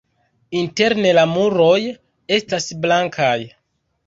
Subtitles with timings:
[0.61, 1.75] Interne la muroj
[2.39, 3.37] estas blankaj.